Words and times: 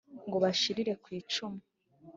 Ngo 0.27 0.37
bashirire 0.43 0.93
ku 1.03 1.07
icumu. 1.19 1.61